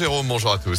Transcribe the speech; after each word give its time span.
Jérôme, 0.00 0.28
bonjour 0.28 0.52
à 0.52 0.56
tous. 0.56 0.78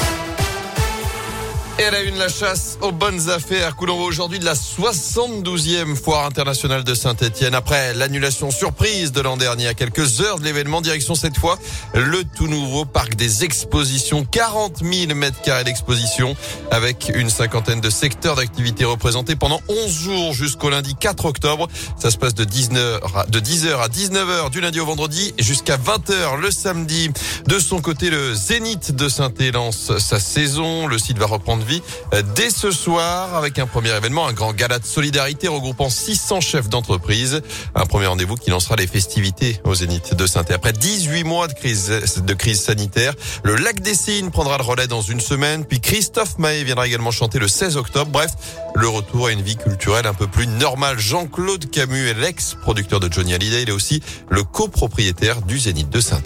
Elle 1.77 1.95
a 1.95 2.01
une, 2.01 2.17
la 2.17 2.27
chasse 2.29 2.77
aux 2.81 2.91
bonnes 2.91 3.29
affaires. 3.29 3.75
Coulons 3.75 3.99
aujourd'hui 3.99 4.39
de 4.39 4.46
la 4.46 4.54
72e 4.54 5.96
foire 5.96 6.25
internationale 6.25 6.83
de 6.83 6.94
Saint-Etienne. 6.94 7.55
Après 7.55 7.94
l'annulation 7.94 8.51
surprise 8.51 9.12
de 9.12 9.21
l'an 9.21 9.38
dernier, 9.38 9.67
à 9.67 9.73
quelques 9.73 10.21
heures 10.21 10.39
de 10.39 10.44
l'événement, 10.44 10.81
direction 10.81 11.15
cette 11.15 11.38
fois 11.38 11.57
le 11.94 12.23
tout 12.23 12.47
nouveau 12.47 12.86
parc 12.86 13.15
des 13.15 13.44
expositions. 13.44 14.26
40 14.26 14.84
000 14.84 15.15
mètres 15.15 15.41
carrés 15.41 15.63
d'exposition 15.63 16.36
avec 16.70 17.11
une 17.15 17.29
cinquantaine 17.29 17.81
de 17.81 17.89
secteurs 17.89 18.35
d'activité 18.35 18.85
représentés 18.85 19.35
pendant 19.35 19.59
11 19.67 19.91
jours 19.91 20.33
jusqu'au 20.33 20.69
lundi 20.69 20.95
4 20.95 21.25
octobre. 21.25 21.67
Ça 21.97 22.11
se 22.11 22.17
passe 22.17 22.35
de 22.35 22.45
19h, 22.45 23.29
de 23.29 23.39
10h 23.39 23.81
à 23.81 23.88
19h 23.88 24.51
du 24.51 24.61
lundi 24.61 24.79
au 24.79 24.85
vendredi 24.85 25.33
jusqu'à 25.39 25.77
20h 25.77 26.39
le 26.39 26.51
samedi. 26.51 27.09
De 27.47 27.59
son 27.59 27.81
côté, 27.81 28.09
le 28.09 28.35
Zénith 28.35 28.95
de 28.95 29.09
Saint-Etienne 29.09 29.31
lance 29.53 29.97
sa 29.97 30.19
saison. 30.19 30.88
Le 30.88 30.98
site 30.98 31.17
va 31.17 31.26
reprendre 31.26 31.60
vie 31.63 31.81
euh, 32.13 32.21
dès 32.35 32.49
ce 32.49 32.71
soir 32.71 33.35
avec 33.35 33.59
un 33.59 33.67
premier 33.67 33.89
événement, 33.95 34.27
un 34.27 34.33
grand 34.33 34.53
gala 34.53 34.79
de 34.79 34.85
solidarité 34.85 35.47
regroupant 35.47 35.89
600 35.89 36.41
chefs 36.41 36.70
d'entreprise. 36.70 37.41
Un 37.75 37.85
premier 37.85 38.07
rendez-vous 38.07 38.35
qui 38.35 38.49
lancera 38.49 38.75
les 38.75 38.87
festivités 38.87 39.59
au 39.63 39.75
Zénith 39.75 40.15
de 40.15 40.25
saint 40.25 40.45
Après 40.49 40.73
18 40.73 41.23
mois 41.23 41.47
de 41.47 41.53
crise, 41.53 41.89
de 42.17 42.34
crise 42.34 42.61
sanitaire, 42.61 43.13
le 43.43 43.55
lac 43.55 43.81
des 43.81 43.95
Cygnes 43.95 44.31
prendra 44.31 44.57
le 44.57 44.63
relais 44.63 44.87
dans 44.87 45.01
une 45.01 45.20
semaine. 45.20 45.65
Puis 45.65 45.81
Christophe 45.81 46.37
Maé 46.37 46.63
viendra 46.63 46.87
également 46.87 47.11
chanter 47.11 47.39
le 47.39 47.47
16 47.47 47.77
octobre. 47.77 48.12
Bref, 48.12 48.31
le 48.75 48.87
retour 48.87 49.27
à 49.27 49.31
une 49.31 49.41
vie 49.41 49.57
culturelle 49.57 50.07
un 50.07 50.13
peu 50.13 50.27
plus 50.27 50.48
normale. 50.48 50.98
Jean-Claude 50.98 51.70
Camus 51.70 52.07
est 52.07 52.13
l'ex-producteur 52.13 52.99
de 52.99 53.12
Johnny 53.12 53.34
Hallyday. 53.34 53.63
Il 53.63 53.70
est 53.70 53.73
aussi 53.73 54.01
le 54.29 54.43
copropriétaire 54.43 55.41
du 55.41 55.59
Zénith 55.59 55.89
de 55.89 55.99
saint 55.99 56.21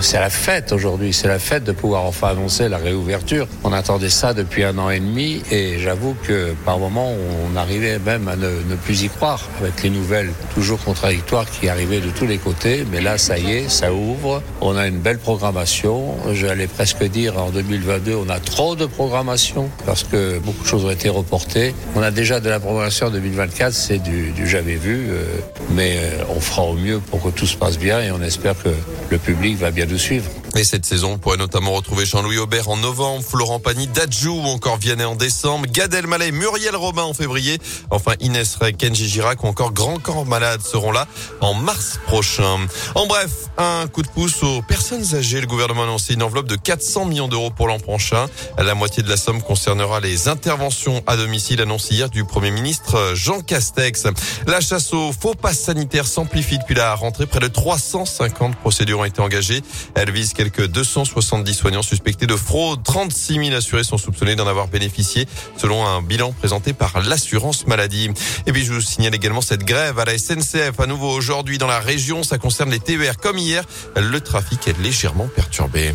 c'est 0.00 0.18
la 0.18 0.30
fête 0.30 0.72
aujourd'hui, 0.72 1.12
c'est 1.12 1.28
la 1.28 1.38
fête 1.38 1.64
de 1.64 1.72
pouvoir 1.72 2.04
enfin 2.04 2.28
annoncer 2.28 2.68
la 2.68 2.78
réouverture. 2.78 3.46
On 3.64 3.72
attendait 3.72 4.08
ça 4.08 4.34
depuis 4.34 4.64
un 4.64 4.78
an 4.78 4.90
et 4.90 5.00
demi 5.00 5.42
et 5.50 5.78
j'avoue 5.78 6.14
que 6.22 6.54
par 6.64 6.78
moments 6.78 7.12
on 7.12 7.56
arrivait 7.56 7.98
même 7.98 8.28
à 8.28 8.36
ne, 8.36 8.48
plus 8.84 9.02
y 9.02 9.08
croire 9.08 9.48
avec 9.60 9.82
les 9.82 9.90
nouvelles 9.90 10.30
toujours 10.54 10.82
contradictoires 10.82 11.46
qui 11.50 11.68
arrivaient 11.68 12.00
de 12.00 12.10
tous 12.10 12.26
les 12.26 12.38
côtés. 12.38 12.84
Mais 12.90 13.00
là, 13.00 13.18
ça 13.18 13.38
y 13.38 13.52
est, 13.52 13.68
ça 13.68 13.92
ouvre. 13.92 14.42
On 14.60 14.76
a 14.76 14.86
une 14.86 14.98
belle 14.98 15.18
programmation. 15.18 16.14
J'allais 16.32 16.66
presque 16.66 17.04
dire 17.04 17.38
en 17.38 17.50
2022, 17.50 18.14
on 18.14 18.28
a 18.28 18.40
trop 18.40 18.76
de 18.76 18.86
programmation 18.86 19.70
parce 19.86 20.04
que 20.04 20.38
beaucoup 20.38 20.62
de 20.62 20.68
choses 20.68 20.84
ont 20.84 20.90
été 20.90 21.08
reportées. 21.08 21.74
On 21.96 22.02
a 22.02 22.10
déjà 22.10 22.40
de 22.40 22.48
la 22.48 22.60
programmation 22.60 23.06
en 23.06 23.10
2024, 23.10 23.72
c'est 23.72 23.98
du, 23.98 24.30
du 24.30 24.46
jamais 24.46 24.76
vu, 24.76 25.08
euh, 25.10 25.24
mais 25.70 25.96
euh, 25.96 26.24
on 26.36 26.40
fera 26.40 26.62
au 26.62 26.74
mieux 26.74 27.00
pour 27.00 27.22
que 27.22 27.30
tout 27.30 27.46
se 27.46 27.56
passe 27.56 27.78
bien 27.78 28.00
et 28.00 28.10
on 28.10 28.22
espère 28.22 28.54
que 28.62 28.70
le 29.10 29.18
public 29.18 29.56
va 29.58 29.70
bien 29.70 29.86
nous 29.88 29.98
suivre. 29.98 30.37
Et 30.58 30.64
cette 30.64 30.84
saison, 30.84 31.12
on 31.12 31.18
pourrait 31.18 31.36
notamment 31.36 31.70
retrouver 31.70 32.04
Jean-Louis 32.04 32.38
Aubert 32.38 32.68
en 32.68 32.76
novembre, 32.76 33.22
Florent 33.22 33.60
Pagny, 33.60 33.86
Dadjou 33.86 34.32
ou 34.32 34.46
encore 34.48 34.76
Vianney 34.76 35.04
en 35.04 35.14
décembre, 35.14 35.66
Gad 35.70 35.94
Elmaleh, 35.94 36.32
Muriel 36.32 36.74
Robin 36.74 37.04
en 37.04 37.14
février, 37.14 37.60
enfin 37.90 38.14
Inès 38.18 38.56
Rey, 38.56 38.72
Kenji 38.72 39.08
Girac 39.08 39.44
ou 39.44 39.46
encore 39.46 39.72
Grand 39.72 40.00
Corps 40.00 40.26
Malade 40.26 40.60
seront 40.60 40.90
là 40.90 41.06
en 41.40 41.54
mars 41.54 42.00
prochain. 42.08 42.66
En 42.96 43.06
bref, 43.06 43.30
un 43.56 43.86
coup 43.86 44.02
de 44.02 44.08
pouce 44.08 44.42
aux 44.42 44.60
personnes 44.62 45.14
âgées. 45.14 45.40
Le 45.40 45.46
gouvernement 45.46 45.82
a 45.82 45.84
annoncé 45.84 46.14
une 46.14 46.24
enveloppe 46.24 46.48
de 46.48 46.56
400 46.56 47.04
millions 47.04 47.28
d'euros 47.28 47.50
pour 47.50 47.68
l'an 47.68 47.78
prochain. 47.78 48.26
La 48.58 48.74
moitié 48.74 49.04
de 49.04 49.08
la 49.08 49.16
somme 49.16 49.40
concernera 49.40 50.00
les 50.00 50.26
interventions 50.26 51.04
à 51.06 51.16
domicile 51.16 51.60
annoncées 51.60 51.94
hier 51.94 52.10
du 52.10 52.24
Premier 52.24 52.50
ministre 52.50 53.12
Jean 53.14 53.42
Castex. 53.42 54.08
La 54.48 54.60
chasse 54.60 54.92
aux 54.92 55.12
faux 55.12 55.36
passes 55.36 55.60
sanitaires 55.60 56.08
s'amplifie 56.08 56.58
depuis 56.58 56.74
la 56.74 56.96
rentrée. 56.96 57.26
Près 57.26 57.38
de 57.38 57.46
350 57.46 58.56
procédures 58.56 58.98
ont 58.98 59.04
été 59.04 59.20
engagées. 59.20 59.62
Elle 59.94 60.10
vise 60.10 60.32
quelques 60.32 60.47
270 60.56 61.54
soignants 61.54 61.82
suspectés 61.82 62.26
de 62.26 62.36
fraude. 62.36 62.82
36 62.82 63.46
000 63.46 63.56
assurés 63.56 63.84
sont 63.84 63.98
soupçonnés 63.98 64.36
d'en 64.36 64.46
avoir 64.46 64.68
bénéficié 64.68 65.26
selon 65.56 65.86
un 65.86 66.02
bilan 66.02 66.32
présenté 66.32 66.72
par 66.72 67.00
l'assurance 67.00 67.66
maladie. 67.66 68.10
Et 68.46 68.52
puis 68.52 68.64
je 68.64 68.72
vous 68.72 68.80
signale 68.80 69.14
également 69.14 69.40
cette 69.40 69.64
grève 69.64 69.98
à 69.98 70.04
la 70.04 70.16
SNCF 70.16 70.78
à 70.78 70.86
nouveau 70.86 71.10
aujourd'hui 71.10 71.58
dans 71.58 71.66
la 71.66 71.80
région. 71.80 72.22
Ça 72.22 72.38
concerne 72.38 72.70
les 72.70 72.80
TER 72.80 73.16
comme 73.16 73.38
hier. 73.38 73.64
Le 73.96 74.20
trafic 74.20 74.68
est 74.68 74.78
légèrement 74.78 75.28
perturbé. 75.34 75.94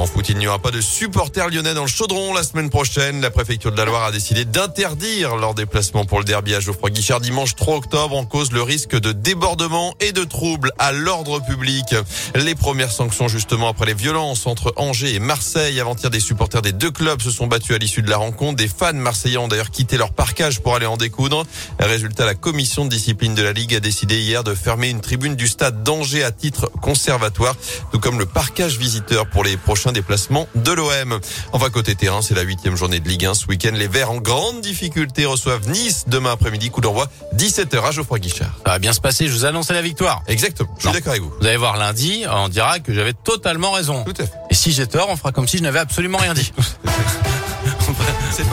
En 0.00 0.06
foot, 0.06 0.30
il 0.30 0.38
n'y 0.38 0.46
aura 0.46 0.58
pas 0.58 0.70
de 0.70 0.80
supporters 0.80 1.50
lyonnais 1.50 1.74
dans 1.74 1.82
le 1.82 1.86
chaudron 1.86 2.32
la 2.32 2.42
semaine 2.42 2.70
prochaine. 2.70 3.20
La 3.20 3.30
préfecture 3.30 3.70
de 3.70 3.76
la 3.76 3.84
Loire 3.84 4.04
a 4.04 4.10
décidé 4.10 4.46
d'interdire 4.46 5.36
leur 5.36 5.52
déplacement 5.52 6.06
pour 6.06 6.20
le 6.20 6.24
derby 6.24 6.54
à 6.54 6.60
Geoffroy 6.60 6.88
Guichard 6.88 7.20
dimanche 7.20 7.54
3 7.54 7.76
octobre 7.76 8.16
en 8.16 8.24
cause 8.24 8.50
le 8.50 8.62
risque 8.62 8.98
de 8.98 9.12
débordement 9.12 9.94
et 10.00 10.12
de 10.12 10.24
troubles 10.24 10.72
à 10.78 10.92
l'ordre 10.92 11.44
public. 11.44 11.94
Les 12.34 12.54
premières 12.54 12.92
sanctions 12.92 13.28
justement 13.28 13.68
après 13.68 13.84
les 13.84 13.92
violences 13.92 14.46
entre 14.46 14.72
Angers 14.76 15.14
et 15.14 15.18
Marseille. 15.18 15.78
Avant-hier, 15.78 16.08
des 16.08 16.18
supporters 16.18 16.62
des 16.62 16.72
deux 16.72 16.90
clubs 16.90 17.20
se 17.20 17.30
sont 17.30 17.46
battus 17.46 17.76
à 17.76 17.78
l'issue 17.78 18.00
de 18.00 18.08
la 18.08 18.16
rencontre. 18.16 18.56
Des 18.56 18.68
fans 18.68 18.94
marseillais 18.94 19.36
ont 19.36 19.48
d'ailleurs 19.48 19.70
quitté 19.70 19.98
leur 19.98 20.12
parcage 20.12 20.60
pour 20.60 20.74
aller 20.74 20.86
en 20.86 20.96
découdre. 20.96 21.44
Résultat, 21.78 22.24
la 22.24 22.34
commission 22.34 22.86
de 22.86 22.90
discipline 22.90 23.34
de 23.34 23.42
la 23.42 23.52
Ligue 23.52 23.74
a 23.74 23.80
décidé 23.80 24.18
hier 24.18 24.44
de 24.44 24.54
fermer 24.54 24.88
une 24.88 25.02
tribune 25.02 25.36
du 25.36 25.46
stade 25.46 25.82
d'Angers 25.82 26.24
à 26.24 26.32
titre 26.32 26.70
conservatoire, 26.80 27.54
tout 27.92 28.00
comme 28.00 28.18
le 28.18 28.24
parcage 28.24 28.78
visiteur 28.78 29.28
pour 29.28 29.44
les 29.44 29.58
prochains 29.58 29.89
déplacement 29.92 30.48
de 30.54 30.72
l'OM. 30.72 31.20
Enfin, 31.52 31.70
côté 31.70 31.94
terrain, 31.94 32.22
c'est 32.22 32.34
la 32.34 32.42
huitième 32.42 32.76
journée 32.76 33.00
de 33.00 33.08
Ligue 33.08 33.26
1 33.26 33.34
ce 33.34 33.46
week-end. 33.46 33.72
Les 33.74 33.88
Verts 33.88 34.10
en 34.10 34.18
grande 34.18 34.60
difficulté 34.60 35.26
reçoivent 35.26 35.68
Nice 35.68 36.04
demain 36.06 36.32
après-midi. 36.32 36.70
Coup 36.70 36.80
d'envoi 36.80 37.08
17h 37.36 37.82
à 37.82 37.90
Geoffroy 37.90 38.18
Guichard. 38.18 38.52
Ça 38.64 38.72
va 38.72 38.78
bien 38.78 38.92
se 38.92 39.00
passer. 39.00 39.26
Je 39.26 39.32
vous 39.32 39.44
annonce 39.44 39.70
la 39.70 39.82
victoire. 39.82 40.22
Exactement. 40.26 40.74
Je 40.78 40.82
suis 40.82 40.92
d'accord 40.92 41.12
avec 41.12 41.22
vous. 41.22 41.32
Vous 41.40 41.46
allez 41.46 41.56
voir 41.56 41.76
lundi, 41.76 42.24
on 42.30 42.48
dira 42.48 42.80
que 42.80 42.92
j'avais 42.92 43.12
totalement 43.12 43.72
raison. 43.72 44.04
Tout 44.04 44.14
à 44.22 44.26
fait. 44.26 44.32
Et 44.50 44.54
si 44.54 44.72
j'ai 44.72 44.86
tort, 44.86 45.08
on 45.10 45.16
fera 45.16 45.32
comme 45.32 45.48
si 45.48 45.58
je 45.58 45.62
n'avais 45.62 45.78
absolument 45.78 46.18
rien 46.18 46.34
dit. 46.34 46.52